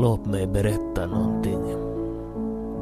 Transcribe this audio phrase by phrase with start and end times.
[0.00, 1.62] Låt mig berätta någonting.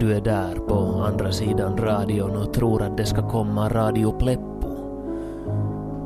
[0.01, 0.75] Du är där på
[1.09, 4.69] andra sidan radion och tror att det ska komma Radio Pleppo.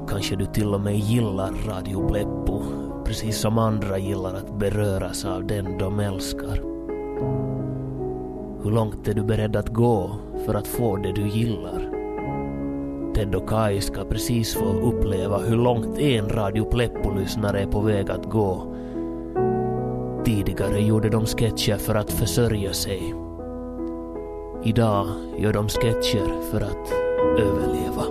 [0.09, 2.63] Kanske du till och med gillar Radio Pleppo,
[3.05, 6.63] precis som andra gillar att beröras av den de älskar.
[8.63, 10.11] Hur långt är du beredd att gå
[10.47, 11.91] för att få det du gillar?
[13.15, 18.11] Ted och Kai ska precis få uppleva hur långt en Radio Pleppo-lyssnare är på väg
[18.11, 18.77] att gå.
[20.25, 23.15] Tidigare gjorde de sketcher för att försörja sig.
[24.65, 25.07] Idag
[25.39, 26.93] gör de sketcher för att
[27.39, 28.05] överleva.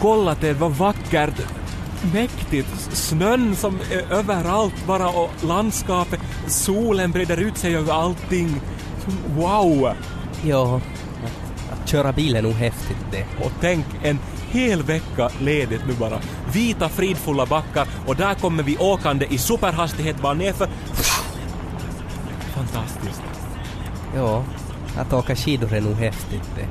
[0.00, 1.61] Kolla det vad vackert.
[2.12, 2.68] Mäktigt.
[2.92, 6.20] Snön som är överallt bara och landskapet.
[6.46, 8.60] Solen breder ut sig över allting.
[9.36, 9.92] Wow!
[10.44, 10.80] Ja,
[11.72, 13.26] att köra bil är nog häftigt det.
[13.44, 14.18] Och tänk en
[14.50, 16.20] hel vecka ledigt nu bara.
[16.52, 20.68] Vita fridfulla backar och där kommer vi åkande i superhastighet bara nerför.
[22.54, 23.22] Fantastiskt.
[24.16, 24.44] Ja,
[24.98, 26.68] att åka skidor är nog häftigt det.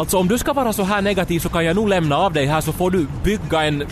[0.00, 2.46] Alltså om du ska vara så här negativ så kan jag nog lämna av dig
[2.46, 3.84] här så får du bygga en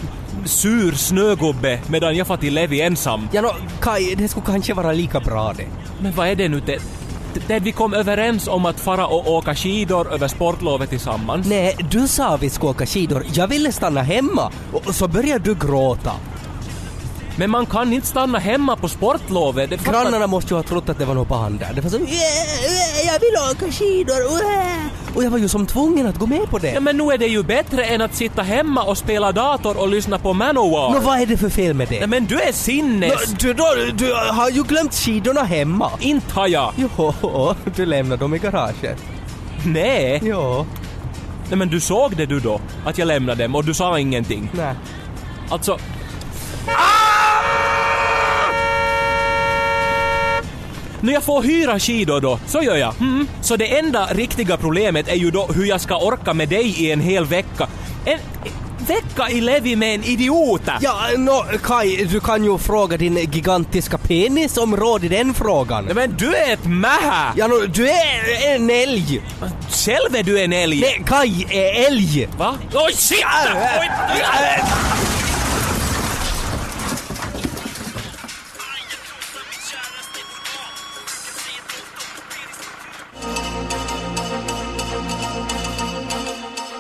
[0.44, 3.28] sur snögubbe medan jag får till Levi ensam.
[3.32, 3.48] Ja, no,
[3.80, 5.66] Kai, det skulle kanske vara lika bra det.
[6.00, 6.78] Men vad är det nu det?
[7.46, 11.46] Det vi kom överens om att fara och åka skidor över sportlovet tillsammans.
[11.46, 13.24] Nej, du sa vi skulle åka skidor.
[13.32, 14.52] Jag ville stanna hemma.
[14.72, 16.12] Och så började du gråta.
[17.36, 19.70] Men man kan inte stanna hemma på sportlovet.
[19.70, 21.72] Det Grannarna måste ju ha trott att det var något barn där.
[21.74, 24.16] Det var så "Yeah, yeah, jag vill åka skidor.
[24.16, 26.72] yeah." Och jag var ju som tvungen att gå med på det.
[26.72, 29.88] Ja, men nu är det ju bättre än att sitta hemma och spela dator och
[29.88, 30.92] lyssna på Manowar.
[30.92, 31.98] Nå, vad är det för fel med det?
[31.98, 33.10] Nej, men du är sinnes...
[33.10, 33.64] Nå, du, då,
[33.94, 35.90] du har ju glömt skidorna hemma.
[36.00, 36.72] Inte har jag.
[36.76, 38.98] Jo, du lämnade dem i garaget.
[39.66, 40.20] Nej.
[40.22, 40.66] Jo.
[41.48, 42.60] Nej, men du såg det du då?
[42.84, 44.50] Att jag lämnade dem och du sa ingenting.
[44.52, 44.74] Nej.
[45.48, 45.78] Alltså...
[51.00, 52.94] När jag får hyra skidor då, så gör jag.
[53.00, 53.28] Mm.
[53.42, 56.92] Så det enda riktiga problemet är ju då hur jag ska orka med dig i
[56.92, 57.68] en hel vecka.
[58.04, 58.18] En
[58.88, 60.62] vecka i Levi med en idiot!
[60.80, 65.84] Ja, nå, Kai, du kan ju fråga din gigantiska penis om råd i den frågan.
[65.84, 67.32] Men du är ett mähä!
[67.36, 69.22] Ja, nå, du är en älg.
[69.70, 70.80] Själv är du en älg!
[70.80, 72.28] Nej, Kai är älg.
[72.38, 72.54] Va?
[72.74, 73.24] Oj, shit!
[73.80, 73.90] Oj,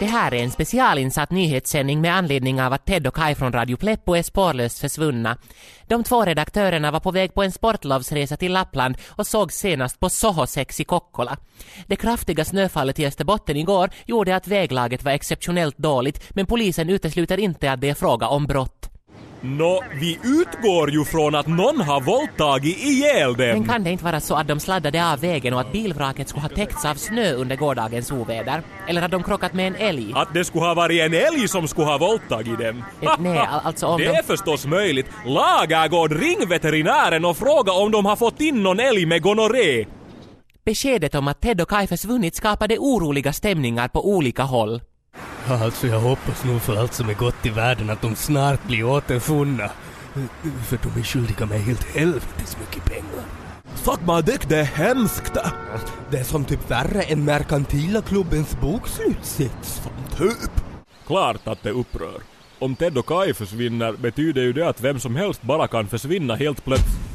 [0.00, 3.76] Det här är en specialinsatt nyhetssändning med anledning av att Ted och Kai från Radio
[3.76, 5.36] Pleppo är spårlöst försvunna.
[5.86, 10.10] De två redaktörerna var på väg på en sportlovsresa till Lappland och såg senast på
[10.10, 11.36] Soho 6 i Kokkola.
[11.86, 17.40] Det kraftiga snöfallet i Österbotten igår gjorde att väglaget var exceptionellt dåligt, men polisen utesluter
[17.40, 18.77] inte att det är fråga om brott.
[19.40, 23.46] Nå, vi utgår ju från att någon har våldtagit ihjäl dem.
[23.46, 26.42] Men kan det inte vara så att de sladdade av vägen och att bilvraket skulle
[26.42, 28.62] ha täckts av snö under gårdagens oväder?
[28.88, 30.12] Eller att de krockat med en älg?
[30.14, 32.84] Att det skulle ha varit en älg som skulle ha våldtagit dem.
[33.02, 35.06] Eh, nej, al- alltså om Det de- är förstås möjligt.
[35.26, 39.86] Lagergård, ring veterinären och fråga om de har fått in någon älg med gonorré.
[40.64, 44.80] Beskedet om att Ted och Kai försvunnit skapade oroliga stämningar på olika håll.
[45.50, 48.84] Alltså jag hoppas nog för allt som är gott i världen att de snart blir
[48.84, 49.70] återfunna.
[50.66, 53.24] För de är skyldiga mig helt helvetes mycket pengar.
[53.74, 55.32] Fuck my dick, det är hemskt.
[56.10, 59.82] Det är som typ värre än merkantila klubbens bokslutssits.
[60.16, 60.50] Typ.
[61.06, 62.20] Klart att det upprör.
[62.58, 66.34] Om Ted och Kai försvinner betyder ju det att vem som helst bara kan försvinna
[66.34, 67.07] helt plötsligt.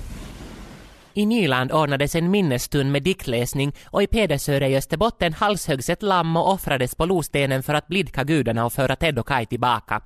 [1.13, 6.37] I Nyland ordnades en minnesstund med diktläsning och i Pedersöre i Österbotten halshöggs ett lamm
[6.37, 10.01] och offrades på Lostenen för att blidka gudarna och föra Ted och Kai tillbaka.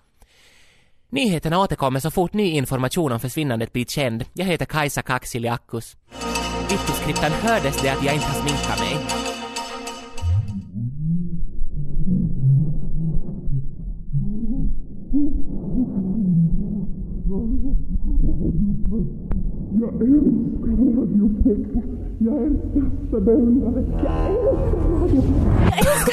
[1.09, 4.25] Nyheterna återkommer så fort ny information om försvinnandet blir känd.
[4.33, 5.95] Jag heter Kajsa Kaksiliakkus.
[6.69, 9.26] I skripten hördes det att jag inte har sminkat mig.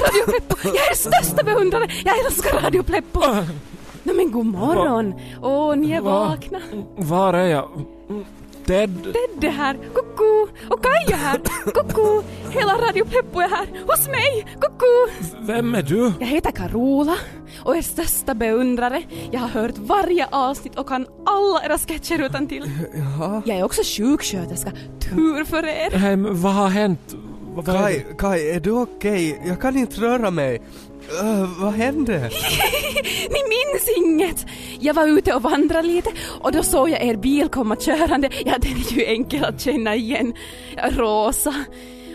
[0.04, 0.56] Radio Pleppo!
[0.64, 1.86] Jag är största beundrare!
[2.04, 3.20] Jag älskar Radio Pleppo!
[4.02, 5.14] Nej men god morgon!
[5.42, 6.58] Åh, ni är vakna.
[6.96, 7.68] Var är jag?
[8.66, 10.48] Ted, Tedde här, koko!
[10.70, 12.22] Och Kaja här, koko!
[12.50, 14.86] Hela Radio Pleppo är här, hos mig, koko!
[15.46, 16.12] vem är du?
[16.20, 17.16] Jag heter Carola
[17.64, 19.02] och är största beundrare.
[19.30, 22.70] Jag har hört varje avsnitt och kan alla era sketcher utan till.
[22.94, 23.42] Jaha.
[23.46, 24.72] Jag är också sjuksköterska.
[25.00, 25.98] Tur för er!
[26.00, 27.16] Nej, men vad har hänt?
[27.54, 29.40] Vad vad är Kai, Kai, är du okej?
[29.46, 30.60] Jag kan inte röra mig.
[31.22, 32.18] Uh, vad hände?
[33.30, 34.46] Ni minns inget!
[34.80, 36.10] Jag var ute och vandrade lite
[36.40, 38.30] och då såg jag er bil komma körande.
[38.44, 40.32] Ja, den är ju enkel att känna igen.
[40.90, 41.54] Rosa.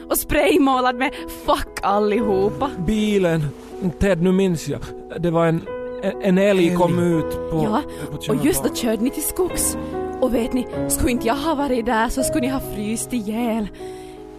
[0.10, 1.14] Och spraymålad med
[1.46, 2.86] 'fuck allihopa'.
[2.86, 3.46] Bilen.
[4.00, 4.82] Ted, nu minns jag.
[5.20, 5.62] Det var en,
[6.04, 7.64] en, en älg kom ut på...
[7.64, 7.82] Ja,
[8.12, 9.78] på och just då körde ni till skogs.
[10.22, 13.68] Och vet ni, skulle inte jag ha varit där så skulle ni ha fryst ihjäl.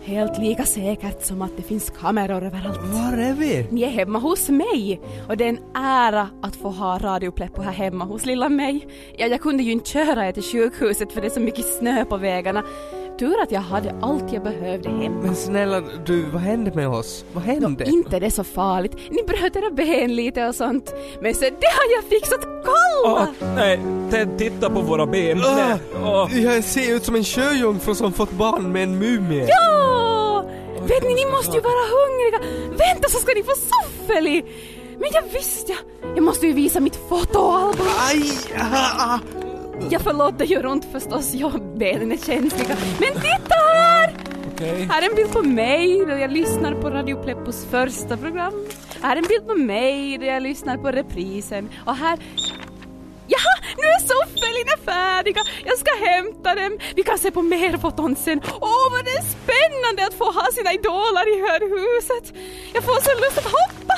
[0.03, 2.81] Helt lika säkert som att det finns kameror överallt.
[2.83, 3.67] Var är vi?
[3.71, 7.63] Ni är hemma hos mig och det är en ära att få ha Radio Pleppo
[7.63, 8.87] här hemma hos lilla mig.
[9.19, 12.05] Ja, jag kunde ju inte köra er till sjukhuset för det är så mycket snö
[12.05, 12.63] på vägarna.
[13.21, 15.21] Tur att jag hade allt jag behövde hemma.
[15.23, 17.25] Men snälla du, vad hände med oss?
[17.33, 17.85] Vad hände?
[17.85, 18.97] Inte det är så farligt.
[19.11, 20.95] Ni bröt era ben lite och sånt.
[21.21, 22.41] Men så det har jag fixat.
[22.41, 23.29] Kolla!
[23.41, 23.81] Åh, nej,
[24.11, 25.39] Ted, titta på våra ben.
[25.39, 26.41] Nej, åh.
[26.41, 29.47] Jag ser ut som en sjöjungfru som fått barn med en mumie.
[29.49, 30.45] Ja!
[30.83, 32.69] Vet ni, ni måste ju vara hungriga.
[32.71, 34.45] Vänta så ska ni få soffeli.
[34.99, 36.17] Men jag visste jag.
[36.17, 37.87] Jag måste ju visa mitt fotoalbum.
[38.11, 38.31] Aj!
[38.59, 39.19] Ah, ah.
[39.89, 41.35] Jag förlåt, det gör ont förstås.
[41.35, 42.77] Ja, benen är känsliga.
[43.01, 44.15] Men titta här!
[44.55, 44.89] Okej.
[44.91, 48.67] Här är en bild på mig då jag lyssnar på Radio Pleppos första program.
[49.03, 51.71] Här är en bild på mig då jag lyssnar på reprisen.
[51.87, 52.19] Och här...
[53.27, 55.41] Jaha, nu är soffelina färdiga!
[55.65, 56.79] Jag ska hämta dem.
[56.97, 58.41] Vi kan se på mer foton sen.
[58.61, 62.35] Åh, vad det är spännande att få ha sina idoler i hörhuset.
[62.75, 63.95] Jag får så lust att hoppa!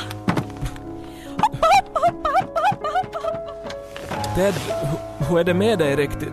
[1.42, 3.18] Hoppa, hoppa, hoppa, hoppa, hoppa, hoppa,
[4.88, 5.11] hoppa.
[5.32, 6.32] Hur är det med dig riktigt?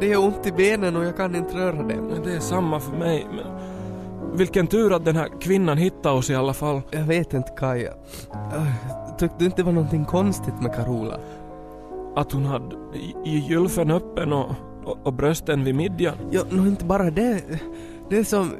[0.00, 2.20] Det är ont i benen och jag kan inte röra dem.
[2.24, 3.46] Det är samma för mig, men...
[4.38, 6.80] Vilken tur att den här kvinnan hittade oss i alla fall.
[6.90, 7.92] Jag vet inte Kaja.
[9.18, 11.18] Tyckte du inte det var någonting konstigt med Carola?
[12.16, 12.76] Att hon hade
[13.24, 14.50] gylfen öppen och,
[14.84, 16.14] och, och brösten vid midjan.
[16.30, 17.42] Ja, nog inte bara det.
[18.10, 18.50] Det är som,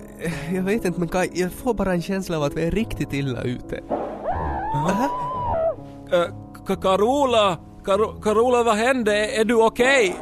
[0.55, 3.13] jag vet inte men Kaj, jag får bara en känsla av att vi är riktigt
[3.13, 3.81] illa ute.
[4.75, 5.11] Aha.
[6.13, 7.59] Äh, Carola!
[7.85, 9.15] Karo- Carola, vad hände?
[9.41, 10.17] Är du okej?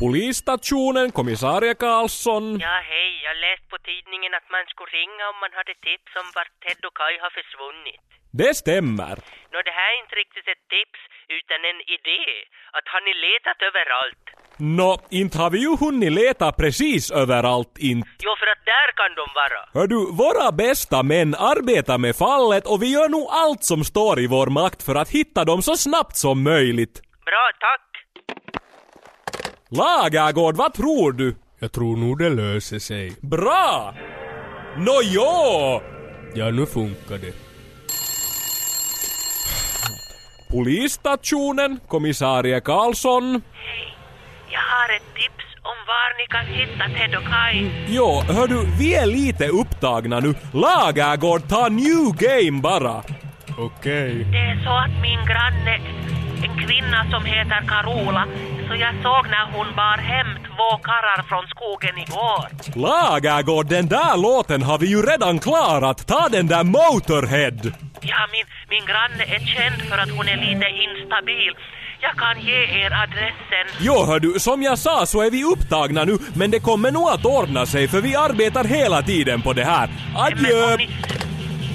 [0.00, 2.44] Polisstationen, kommissarie Karlsson.
[2.68, 3.10] Ja, hej.
[3.28, 6.80] Jag läste på tidningen att man skulle ringa om man hade tips om vart Ted
[6.88, 8.04] och Kai har försvunnit.
[8.40, 9.14] Det stämmer.
[9.52, 11.00] Nå, det här är inte riktigt ett tips,
[11.38, 12.22] utan en idé.
[12.76, 14.24] Att har ni letat överallt?
[14.58, 18.08] Nå, inte har vi ju hunnit leta precis överallt inte.
[18.22, 19.82] Jo, för att där kan de vara.
[19.82, 24.20] Hör du, våra bästa män arbetar med fallet och vi gör nog allt som står
[24.20, 27.02] i vår makt för att hitta dem så snabbt som möjligt.
[27.24, 27.82] Bra, tack.
[29.70, 31.36] Lagergård, vad tror du?
[31.58, 33.12] Jag tror nog det löser sig.
[33.22, 33.94] Bra!
[34.78, 35.82] Nå jo!
[36.34, 37.32] Ja, nu funkar det.
[40.50, 43.24] Polisstationen, kommissarie Karlsson.
[43.32, 43.42] Jag
[44.86, 47.70] har ett tips om var ni kan hitta Ted och Kai.
[47.88, 50.34] Jo, hör du, vi är lite upptagna nu.
[50.52, 53.02] Lagergård, ta new game bara.
[53.58, 54.26] Okej.
[54.34, 55.74] Det är så att min granne,
[56.44, 58.24] en kvinna som heter Carola,
[58.68, 62.44] så jag såg när hon bar hem två karrar från skogen igår.
[62.86, 66.06] Lagergård, den där låten har vi ju redan klarat.
[66.06, 67.60] Ta den där Motorhead.
[68.00, 71.52] Ja, min, min granne är känd för att hon är lite instabil.
[72.08, 73.66] Jag kan ge er adressen.
[73.80, 77.08] Jo, hör du, som jag sa så är vi upptagna nu, men det kommer nog
[77.08, 79.88] att ordna sig för vi arbetar hela tiden på det här.
[80.16, 80.76] Adjö!
[80.76, 80.88] ni,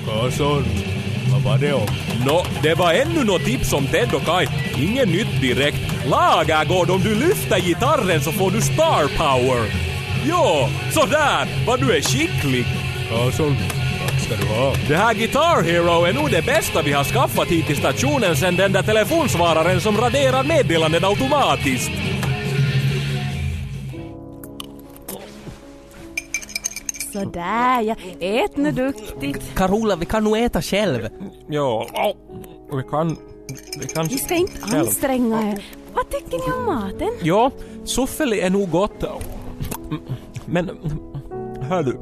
[0.06, 0.64] Karlsson,
[1.34, 1.88] vad var det om?
[2.26, 4.48] Nå, det var ännu något tips om Ted och Kai.
[4.78, 6.06] Inget nytt direkt.
[6.06, 9.64] Lagergård, om du lyfter gitarren så får du star power.
[10.26, 11.66] Jo, sådär!
[11.68, 12.66] Vad du är skicklig.
[13.10, 13.56] Karlsson,
[14.32, 14.74] ska du ha.
[14.88, 18.56] Det här Guitar Hero är nog det bästa vi har skaffat hit till stationen sen
[18.56, 21.92] den där telefonsvararen som raderar meddelanden automatiskt.
[27.14, 29.56] Sådär ja, ät nu duktigt.
[29.56, 31.10] Carola, vi kan nog äta själv.
[31.50, 31.88] Jo,
[32.72, 33.18] vi kan...
[33.80, 34.06] Vi kan...
[34.06, 34.88] Ni ska inte själv.
[34.88, 35.66] anstränga er.
[35.94, 37.12] Vad tycker ni om maten?
[37.22, 37.52] Jo,
[37.86, 39.04] soffeli är nog gott.
[40.46, 40.70] Men,
[41.62, 42.00] hör du.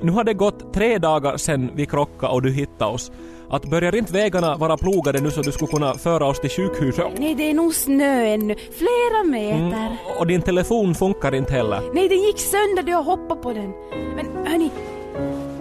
[0.00, 3.12] Nu har det gått tre dagar sedan vi krockade och du hittade oss.
[3.50, 7.04] Att börjar inte vägarna vara plogade nu så du skulle kunna föra oss till sjukhuset?
[7.18, 8.54] Nej, det är nog snö ännu.
[8.54, 9.96] Flera meter.
[10.18, 11.80] Och din telefon funkar inte heller.
[11.94, 13.72] Nej, den gick sönder då jag hoppade på den.
[14.16, 14.70] Men hörni,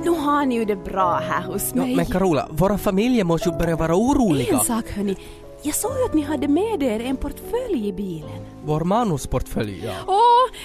[0.04, 1.96] nu har ni ju det bra här hos Ja, mig.
[1.96, 4.54] men Carola, våra familjer måste ju börja vara oroliga.
[4.54, 5.16] En sak hörni,
[5.62, 8.46] jag såg att ni hade med er en portfölj i bilen.
[8.66, 9.92] Vår manusportfölj, ja.
[10.14, 10.56] Och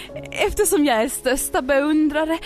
[0.46, 2.38] eftersom jag är största beundrare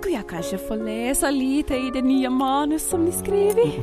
[0.00, 3.74] skulle jag kanske få läsa lite i det nya manus som ni skrivit?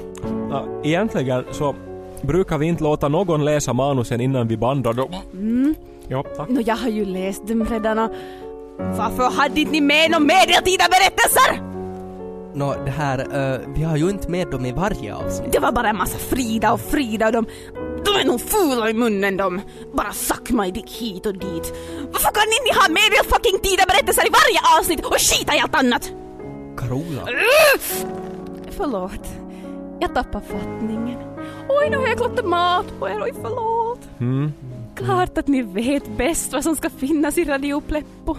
[0.50, 1.76] Ja, egentligen så
[2.22, 5.14] brukar vi inte låta någon läsa manusen innan vi bandar dem.
[5.34, 5.76] Mm.
[6.08, 6.50] Ja, tack.
[6.50, 8.12] Nå, jag har ju läst dem redan och
[8.78, 11.74] varför hade inte ni med några medeltida berättelser?
[12.56, 15.52] Nå, det här, eh, vi har ju inte med dem i varje avsnitt.
[15.52, 17.46] Det var bara en massa Frida och Frida och de...
[18.14, 19.62] De är nog fula i munnen de.
[19.94, 21.74] Bara suck my dick hit och dit.
[22.12, 25.60] Varför kan ni ha med er fucking tida berättelser i varje avsnitt och skita i
[25.60, 26.12] allt annat?
[26.78, 27.28] Carola.
[28.78, 29.28] Förlåt.
[30.00, 31.20] Jag tappar fattningen.
[31.70, 33.22] Oj, nu har jag klottat mat på er.
[33.24, 34.00] Oj, förlåt.
[34.20, 34.54] Mm.
[34.96, 38.36] Klart att ni vet bäst vad som ska finnas i Radio Pleppo.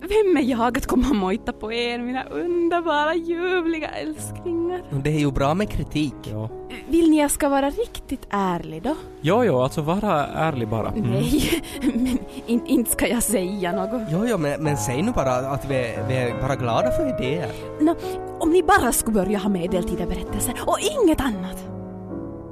[0.00, 4.82] Vem är jag att komma och mojta på er, mina underbara, ljuvliga älsklingar?
[5.04, 6.14] Det är ju bra med kritik.
[6.30, 6.48] Ja.
[6.88, 8.94] Vill ni jag ska vara riktigt ärlig då?
[9.20, 10.88] Jo, jo, alltså vara ärlig bara.
[10.88, 11.10] Mm.
[11.10, 14.02] Nej, men in, inte ska jag säga något.
[14.10, 17.08] Jo, jo, men, men säg nu bara att vi, är- vi är bara glada för
[17.18, 17.48] idéer.
[17.80, 17.94] Nå,
[18.40, 21.64] om ni bara skulle börja ha medeltida berättelser och inget annat.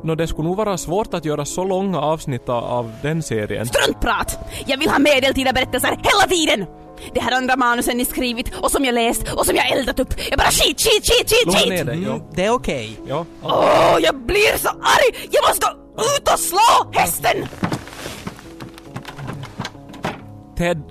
[0.05, 3.67] Nå, det skulle nog vara svårt att göra så långa avsnitt av den serien.
[3.67, 4.39] Struntprat!
[4.67, 6.67] Jag vill ha medeltida berättelser hela tiden!
[7.15, 10.15] Det här andra manusen ni skrivit och som jag läst och som jag eldat upp
[10.33, 11.69] är bara skit, skit, skit, skit, skit!
[11.69, 11.95] ner dig.
[11.97, 12.21] Mm, Ja.
[12.35, 12.97] det är okej.
[13.09, 13.25] Ja.
[13.43, 15.29] Åh, jag blir så arg!
[15.31, 17.47] Jag måste gå ut och slå hästen!
[20.57, 20.83] Ted,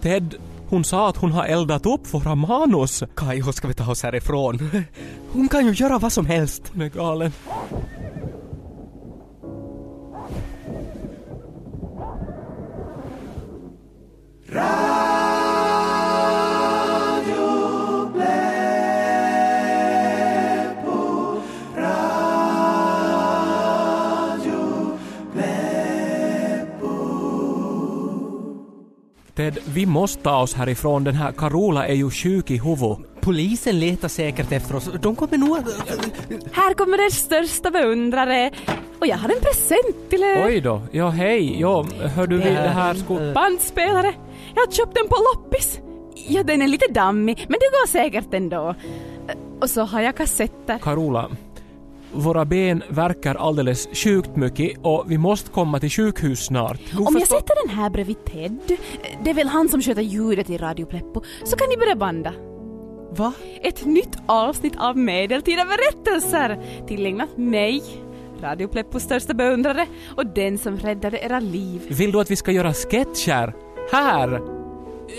[0.00, 0.34] Ted,
[0.68, 3.02] hon sa att hon har eldat upp våra manus.
[3.16, 4.70] Kaiho, ska vi ta oss härifrån?
[5.32, 6.62] Hon kan ju göra vad som helst.
[6.72, 7.32] Hon är galen.
[14.52, 14.64] Ted,
[29.64, 31.04] vi måste ta oss härifrån.
[31.04, 32.98] Den här Carola är ju sjuk i huvudet.
[33.20, 34.90] Polisen letar säkert efter oss.
[35.02, 35.64] De kommer nog att...
[36.52, 38.50] Här kommer er största beundrare
[38.98, 40.46] och jag har en present till er.
[40.46, 40.82] Oj då.
[40.92, 41.60] Ja, hej.
[41.60, 43.32] Ja, hör du, det här skulle...
[43.32, 44.14] Bandspelare.
[44.54, 45.80] Jag har köpt den på loppis.
[46.14, 48.74] Ja, den är lite dammig, men det går säkert ändå.
[49.60, 50.78] Och så har jag kassetter.
[50.78, 51.30] Carola,
[52.12, 56.80] våra ben verkar alldeles sjukt mycket och vi måste komma till sjukhus snart.
[56.90, 58.58] Du Om jag sätter den här bredvid Ted,
[59.24, 62.32] det är väl han som sköter ljudet i Radio Pleppo, så kan ni börja banda.
[63.10, 63.32] Va?
[63.62, 67.82] Ett nytt avsnitt av medeltida berättelser tillägnat mig,
[68.42, 71.82] Radio Pleppos största beundrare och den som räddade era liv.
[71.88, 73.52] Vill du att vi ska göra sketcher?
[73.90, 74.40] Här!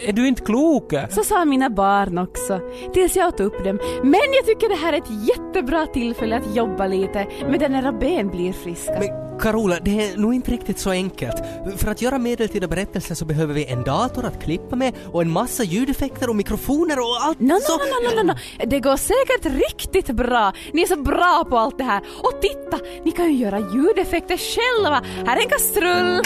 [0.05, 0.93] Är du inte klok?
[1.09, 2.59] Så sa mina barn också,
[2.93, 3.79] tills jag åt upp dem.
[4.03, 8.27] Men jag tycker det här är ett jättebra tillfälle att jobba lite medan era ben
[8.27, 8.99] blir friska.
[8.99, 11.35] Men Carola, det är nog inte riktigt så enkelt.
[11.77, 15.29] För att göra medeltida berättelser så behöver vi en dator att klippa med och en
[15.29, 17.77] massa ljudeffekter och mikrofoner och allt No, no, så...
[17.77, 18.65] no, no, no, no.
[18.65, 20.53] Det går säkert riktigt bra.
[20.73, 22.01] Ni är så bra på allt det här.
[22.23, 25.01] Och titta, ni kan ju göra ljudeffekter själva.
[25.25, 26.21] Här är en kastrull.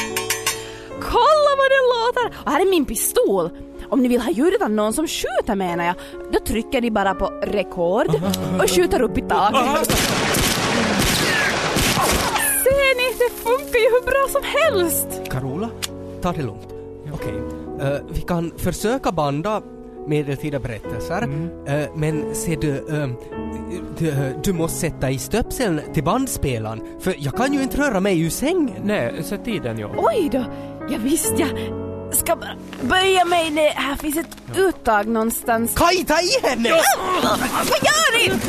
[1.02, 2.38] Kolla vad det låter!
[2.46, 3.50] Och här är min pistol.
[3.90, 5.96] Om ni vill ha ljudet av någon som skjuter menar jag,
[6.32, 8.08] då trycker ni bara på rekord
[8.64, 9.92] och skjuter upp i taket.
[12.64, 13.18] Ser ni?
[13.18, 15.32] Det funkar ju hur bra som helst!
[15.32, 15.70] Carola,
[16.22, 16.68] ta det lugnt.
[17.14, 17.34] Okej,
[17.82, 19.62] eh, vi kan försöka banda
[20.08, 21.22] medeltida berättelser,
[21.68, 23.10] eh, men se du, eh,
[23.98, 28.22] du, du måste sätta i stöpseln till bandspelaren, för jag kan ju inte röra mig
[28.22, 28.82] ur sängen.
[28.84, 29.90] Nej, sätt i den ja.
[29.98, 30.44] Oj då!
[30.90, 31.50] Ja, visst jag
[32.14, 33.70] ska bara böja mig ner.
[33.70, 35.72] Här finns ett uttag någonstans.
[35.76, 36.70] Kaj, ta i henne!
[37.54, 38.40] Vad gör ni?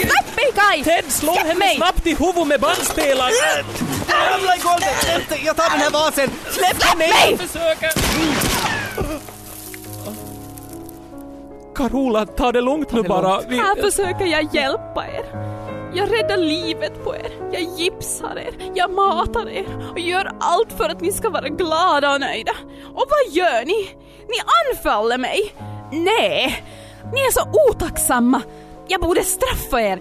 [0.00, 0.84] Släpp mig Kaj!
[0.84, 1.76] Ted, slå Släpp henne mig!
[1.76, 3.64] snabbt i huvudet med bandspelaren!
[4.08, 5.44] Ramla i golvet!
[5.44, 6.30] Jag tar den här vasen!
[6.50, 6.98] Släpp henne!
[6.98, 7.38] mig!
[11.74, 13.40] Carola, ta det lugnt nu bara.
[13.48, 13.56] Vi...
[13.56, 15.53] Här försöker jag hjälpa er.
[15.96, 17.32] Jag räddar livet på er.
[17.52, 18.72] Jag gipsar er.
[18.74, 19.90] Jag matar er.
[19.92, 22.52] Och gör allt för att ni ska vara glada och nöjda.
[22.84, 23.88] Och vad gör ni?
[24.28, 24.34] Ni
[24.70, 25.54] anfaller mig.
[25.92, 26.64] Nej,
[27.12, 28.42] ni är så otacksamma.
[28.88, 30.00] Jag borde straffa er.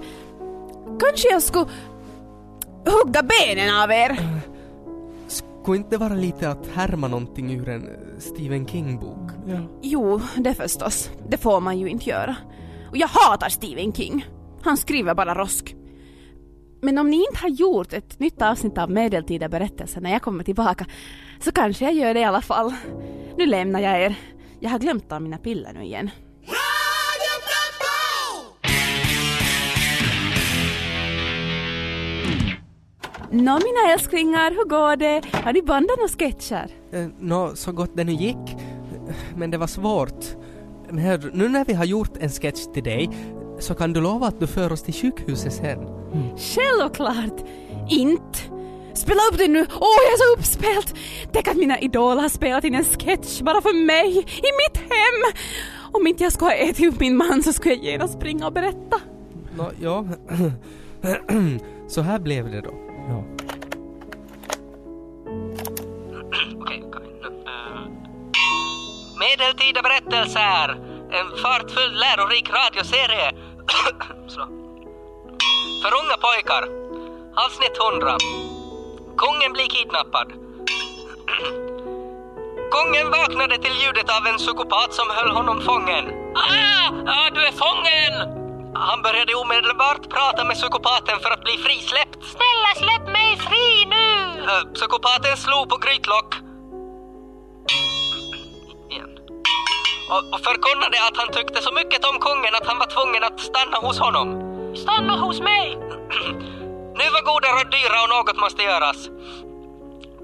[1.00, 1.66] Kanske jag skulle
[2.86, 4.18] hugga benen av er.
[5.28, 9.32] Skulle inte vara lite att härma någonting ur en Stephen King-bok?
[9.82, 11.10] Jo, det förstås.
[11.28, 12.36] Det får man ju inte göra.
[12.90, 14.26] Och jag hatar Stephen King.
[14.64, 15.76] Han skriver bara rosk.
[16.84, 20.44] Men om ni inte har gjort ett nytt avsnitt av medeltida berättelser när jag kommer
[20.44, 20.86] tillbaka
[21.40, 22.74] så kanske jag gör det i alla fall.
[23.38, 24.16] Nu lämnar jag er.
[24.60, 26.10] Jag har glömt ta mina piller nu igen.
[33.32, 35.22] Nå mina älsklingar, hur går det?
[35.44, 36.68] Har ni bandat några sketcher?
[36.92, 38.56] Eh, Nå, så gott det nu gick.
[39.36, 40.26] Men det var svårt.
[40.90, 43.10] Men hör, nu när vi har gjort en sketch till dig
[43.60, 46.03] så kan du lova att du för oss till sjukhuset sen.
[46.38, 47.44] Självklart!
[47.90, 48.40] Inte!
[48.94, 49.60] Spela upp det nu!
[49.60, 50.96] Åh, jag är så uppspelt!
[51.32, 54.22] Tänk att mina idoler har spelat in en sketch bara för mig, i
[54.62, 55.34] mitt hem!
[55.92, 58.54] Om inte jag skulle ha ätit upp min man så skulle jag genast springa och
[58.54, 59.00] berätta.
[59.58, 60.06] Nå, ja.
[61.88, 62.74] så här blev det då.
[63.10, 63.24] Ja.
[66.56, 67.28] Okej, okej, nu.
[67.28, 67.88] eh.
[69.20, 70.70] Medeltida berättelser.
[71.12, 73.32] En fartfull lärorik radioserie.
[74.28, 74.42] Så.
[75.84, 76.64] För unga pojkar.
[77.46, 78.18] Avsnitt 100.
[79.18, 80.28] Kungen blir kidnappad.
[82.76, 86.06] Kungen vaknade till ljudet av en psykopat som höll honom fången.
[86.36, 86.88] Ah!
[87.16, 88.14] ah du är fången!
[88.76, 92.20] Han började omedelbart prata med psykopaten för att bli frisläppt.
[92.36, 94.08] Snälla släpp mig fri nu!
[94.42, 96.36] Uh, psykopaten slog på grytlock.
[98.92, 99.12] Igen.
[100.10, 103.40] Och, och förkunnade att han tyckte så mycket om kungen att han var tvungen att
[103.40, 104.53] stanna hos honom.
[104.76, 105.78] Stanna hos mig!
[107.00, 109.10] nu var goda råd dyra och något måste göras.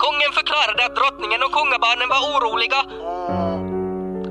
[0.04, 2.82] Kungen förklarade att drottningen och kungabarnen var oroliga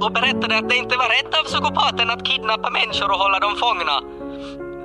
[0.04, 3.56] och berättade att det inte var rätt av psykopaten att kidnappa människor och hålla dem
[3.56, 3.96] fångna.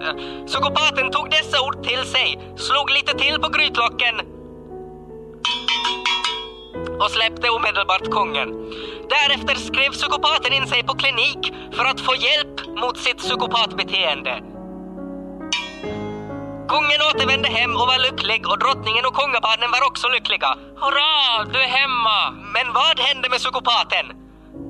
[0.04, 4.16] Eh, psykopaten tog dessa ord till sig, slog lite till på grytlocken
[7.02, 8.50] och släppte omedelbart kungen.
[9.10, 14.53] Därefter skrev psykopaten in sig på klinik för att få hjälp mot sitt psykopatbeteende.
[16.72, 20.50] Kungen återvände hem och var lycklig och drottningen och kungabarnen var också lyckliga.
[20.82, 22.32] Hurra, du är hemma!
[22.56, 24.06] Men vad hände med psykopaten?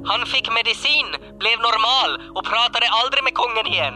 [0.06, 1.08] Han fick medicin,
[1.42, 3.96] blev normal och pratade aldrig med kungen igen.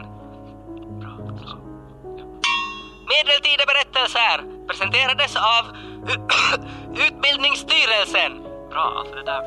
[3.14, 4.38] Medeltida berättelser
[4.68, 5.64] presenterades av
[7.08, 8.32] Utbildningsstyrelsen.
[8.70, 9.42] Bra, alltså det där...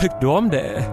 [0.00, 0.84] Tyckte du om det?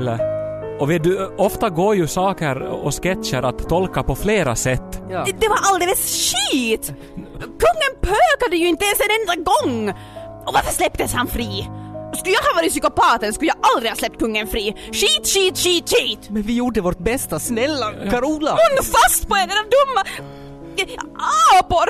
[0.00, 0.39] Eller?
[0.80, 5.02] Och vet du, ofta går ju saker och sketcher att tolka på flera sätt.
[5.10, 5.24] Ja.
[5.24, 6.92] Det, det var alldeles skit!
[7.40, 9.88] Kungen pökade ju inte ens en enda gång!
[10.46, 11.68] Och varför släpptes han fri?
[12.16, 14.76] Skulle jag ha varit psykopaten skulle jag aldrig ha släppt kungen fri.
[14.92, 16.30] Skit, skit, skit, skit!
[16.30, 18.50] Men vi gjorde vårt bästa, snälla Carola!
[18.50, 20.26] Håll fast på er, era dumma
[21.60, 21.88] apor!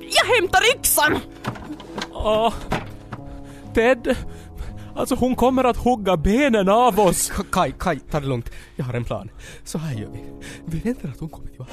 [0.00, 1.18] Jag hämtar yxan!
[2.12, 2.52] Åh,
[3.74, 4.16] Ted,
[4.96, 7.32] alltså hon kommer att hugga benen av oss.
[7.52, 8.50] Kaj, Kaj ta det lugnt.
[8.76, 9.30] Jag har en plan.
[9.64, 10.24] Så här gör vi.
[10.66, 11.72] Vi väntar att hon kommer tillbaka.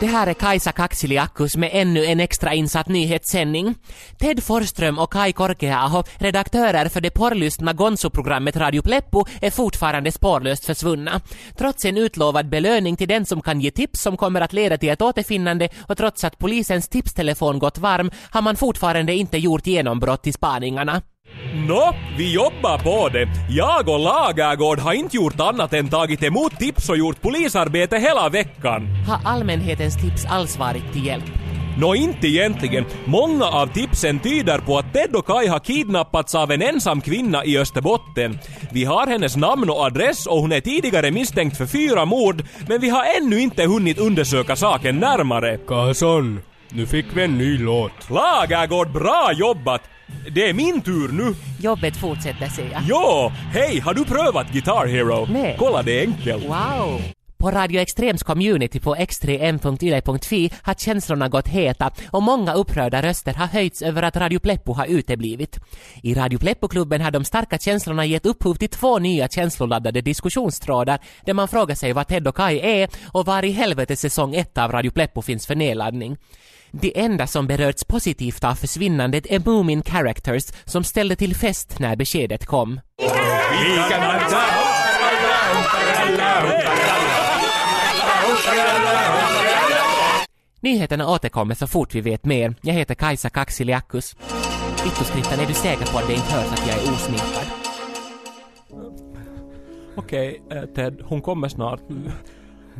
[0.00, 3.74] Det här är Kajsa Kaksiliakus med ännu en extra insatt nyhetssändning.
[4.18, 10.64] Ted Forsström och Kai Korkeaho, redaktörer för det porrlystna Gonzo-programmet Radio Pleppo, är fortfarande spårlöst
[10.64, 11.20] försvunna.
[11.58, 14.88] Trots en utlovad belöning till den som kan ge tips som kommer att leda till
[14.88, 20.26] ett återfinnande och trots att polisens tipstelefon gått varm har man fortfarande inte gjort genombrott
[20.26, 21.02] i spaningarna.
[21.68, 23.28] Nå, vi jobbar på det.
[23.48, 28.28] Jag och Lagergård har inte gjort annat än tagit emot tips och gjort polisarbete hela
[28.28, 28.86] veckan.
[29.08, 31.24] Har allmänhetens tips alls varit till hjälp?
[31.78, 32.84] Nå, inte egentligen.
[33.04, 37.44] Många av tipsen tyder på att Ted och Kai har kidnappats av en ensam kvinna
[37.44, 38.38] i Österbotten.
[38.72, 42.80] Vi har hennes namn och adress och hon är tidigare misstänkt för fyra mord, men
[42.80, 45.58] vi har ännu inte hunnit undersöka saken närmare.
[45.66, 46.40] Karlsson,
[46.72, 48.10] nu fick vi en ny låt.
[48.10, 49.82] Lagergård, bra jobbat!
[50.30, 51.34] Det är min tur nu.
[51.60, 52.82] Jobbet fortsätter ser jag.
[52.88, 55.26] Jo, hej, har du prövat Guitar Hero?
[55.30, 55.56] Nej.
[55.58, 56.44] Kolla, det är enkelt.
[56.44, 57.00] Wow!
[57.40, 63.46] På Radio Extrems community på x3m.yle.fi har känslorna gått heta och många upprörda röster har
[63.46, 65.58] höjts över att Radio Pleppo har uteblivit.
[66.02, 71.34] I Radio Pleppo-klubben har de starka känslorna gett upphov till två nya känsloladdade diskussionstrådar där
[71.34, 74.72] man frågar sig vad Ted och Kai är och var i helvete säsong 1 av
[74.72, 76.16] Radio Pleppo finns för nedladdning.
[76.72, 81.96] Det enda som berörts positivt av försvinnandet är Moomin Characters som ställde till fest när
[81.96, 82.80] beskedet kom.
[90.60, 92.54] Nyheterna återkommer så fort vi vet mer.
[92.60, 94.16] Jag heter Kajsa Kaksiliakus.
[94.84, 97.46] Vittoskriften, är du säker på att det inte hörs att jag är osminkad?
[99.96, 101.80] Okej, okay, Ted, hon kommer snart.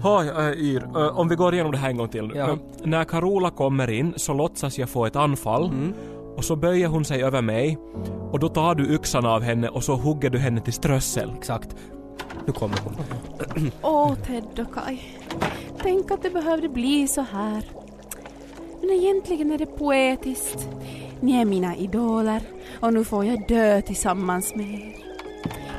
[0.02, 2.32] Ha, äh, Yr, äh, om vi går igenom det här en gång till.
[2.34, 2.48] Ja.
[2.48, 5.92] Äh, när Carola kommer in så låtsas jag få ett anfall
[6.36, 7.78] och så böjer hon sig över mig
[8.32, 11.32] och då tar du yxan av henne och så hugger du henne till strössel.
[11.38, 11.76] Exakt.
[12.46, 12.94] Nu kommer hon.
[13.82, 15.00] Åh, Ted och Kai.
[15.82, 17.64] Tänk att det behövde bli så här.
[18.80, 20.68] Men egentligen är det poetiskt.
[21.20, 22.42] Ni är mina idoler
[22.80, 25.09] och nu får jag dö tillsammans med er.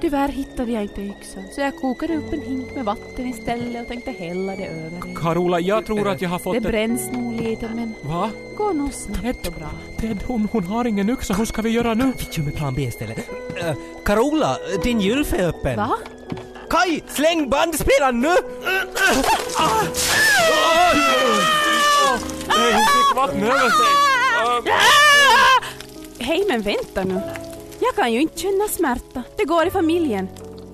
[0.02, 3.88] Tyvärr hittade jag inte yxan så jag kokade upp en hink med vatten istället och
[3.88, 5.16] tänkte hälla det över er.
[5.16, 6.64] Carola, jag tror att jag har fått Det ett...
[6.64, 8.30] bränns nog lite men Va?
[8.58, 9.70] går nog snabbt och bra.
[10.00, 11.34] Ted, hon, hon har ingen yxa.
[11.34, 12.14] Hur ska vi göra nu?
[12.18, 13.18] Vi kör med plan B istället.
[13.20, 13.74] Uh,
[14.06, 15.78] Carola, din gylf är öppen.
[15.78, 15.92] Va?
[16.70, 18.28] Kaj, släng bandspelaren nu!
[22.48, 23.88] Nej, hon fick vatten över sig.
[24.72, 25.64] Ah!
[26.20, 27.22] Hej men vänta nu.
[27.84, 29.24] Jag kan ju inte känna smärta.
[29.38, 30.30] Det går i familjen.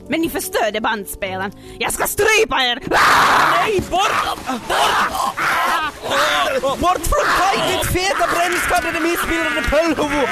[0.10, 1.52] Men ni förstörde bandspelaren.
[1.80, 2.80] Jag ska strypa er!
[2.89, 4.12] Nej, bort!
[6.62, 6.80] Bort!
[6.80, 10.30] Bort från Kaj, ditt feta brännskadade missbildade pöllhuvud!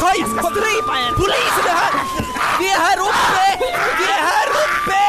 [0.00, 1.12] Kaj, Jag ska strypa er!
[1.16, 1.94] polisen är här!
[2.60, 3.46] Vi är här uppe!
[3.98, 5.04] Vi är här uppe!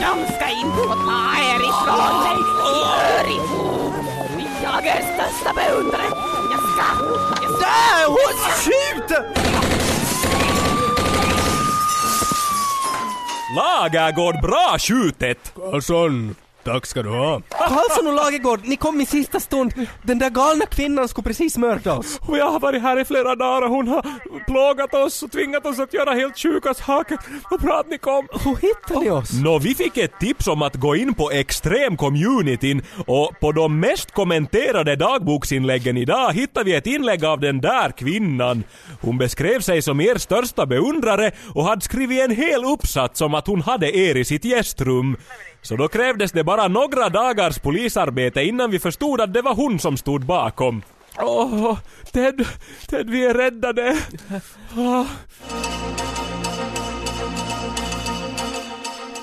[0.00, 2.36] De ska inte få ta er ifrån mig!
[2.64, 3.94] Ni hör ihop!
[4.62, 6.37] Jag är största beundrare!
[9.08, 9.24] Skjuter!
[13.56, 15.52] Lagergård, bra skjutet!
[15.54, 16.36] Karlsson,
[16.72, 17.40] tack ska du ha.
[17.50, 19.72] Karlsson och Lagergård, ni kom i sista stund.
[20.02, 22.18] Den där galna kvinnan skulle precis mörda oss.
[22.22, 24.02] Och jag har varit här i flera dagar och hon har
[24.46, 27.18] plågat oss och tvingat oss att göra helt sjuka saker.
[27.50, 28.28] Vad bra att ni kom.
[28.44, 29.32] Hur hittade ni oss?
[29.32, 34.10] Nå, vi fick ett tips om att gå in på extrem-communityn och på de mest
[34.12, 38.64] kommenterade dagboksinläggen idag hittar vi ett inlägg av den där kvinnan.
[39.00, 43.46] Hon beskrev sig som er största beundrare och hade skrivit en hel uppsats om att
[43.46, 45.16] hon hade er i sitt gästrum.
[45.62, 49.78] Så då krävdes det bara några dagars polisarbete innan vi förstod att det var hon
[49.78, 50.82] som stod bakom.
[51.20, 51.78] Åh,
[52.12, 52.46] Ted,
[52.88, 53.98] Ted, vi är räddade.
[54.76, 55.06] Oh.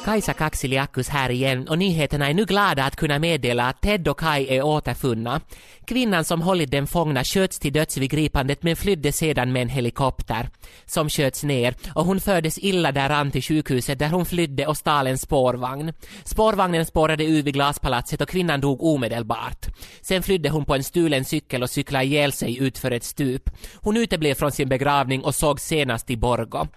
[0.05, 4.19] Kajsa Kaksiliakus här igen och nyheterna är nu glada att kunna meddela att Ted och
[4.19, 5.41] Kai är återfunna.
[5.85, 9.69] Kvinnan som hållit dem fångna sköts till döds vid gripandet men flydde sedan med en
[9.69, 10.49] helikopter
[10.85, 15.07] som sköts ner och hon fördes illa däran till sjukhuset där hon flydde och stal
[15.07, 15.93] en spårvagn.
[16.23, 19.65] Spårvagnen spårade ur vid glaspalatset och kvinnan dog omedelbart.
[20.01, 23.49] Sen flydde hon på en stulen cykel och cyklade ihjäl sig utför ett stup.
[23.75, 26.67] Hon uteblev från sin begravning och såg senast i Borgo.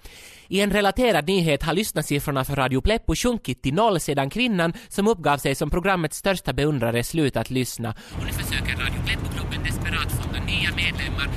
[0.51, 5.09] I en relaterad nyhet har lyssnarsiffrorna för Radio Pleppo sjunkit till noll sedan kvinnan som
[5.09, 7.95] uppgav sig som programmets största beundrare slutat lyssna.
[8.19, 11.29] Och nu försöker Radio Pleppo-klubben desperat fånga nya medlemmar.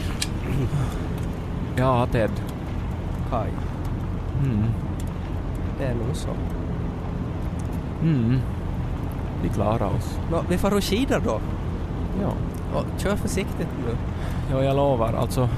[1.78, 2.32] Ja, Ted.
[3.30, 3.50] Kaj,
[4.43, 4.63] Mm.
[5.80, 6.30] det är nog så.
[8.04, 8.39] Mm.
[9.43, 10.19] Vi klarar oss.
[10.32, 11.41] Nå, vi får skidor då.
[12.21, 12.34] Ja.
[12.80, 13.95] Och kör försiktigt nu.
[14.52, 15.13] Ja, jag lovar.
[15.13, 15.50] Alltså...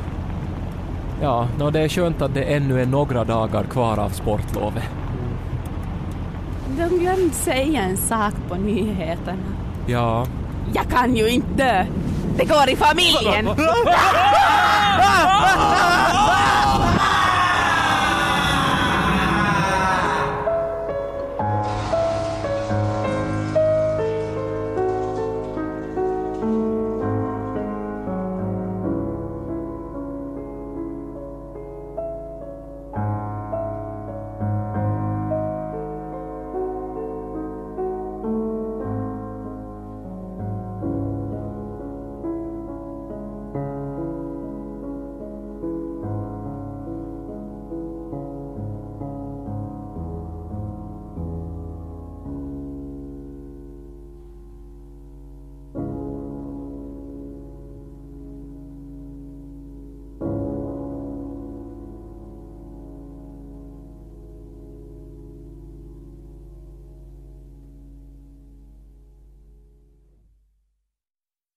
[1.22, 4.84] Ja, no, det är skönt att det ännu är några dagar kvar av sportlovet.
[6.78, 9.44] De glömde säga en sak på nyheterna.
[9.88, 10.28] Ja.
[10.74, 11.86] Jag kan ju inte dö!
[12.38, 13.48] Det går i familjen!